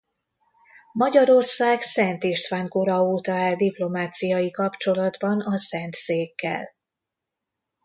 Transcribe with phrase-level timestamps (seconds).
[0.93, 6.69] Magyarország Szent István kora óta áll diplomáciai kapcsolatban a Szentszékkel.